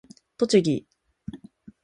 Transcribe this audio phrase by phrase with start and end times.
[0.35, 0.87] 栃木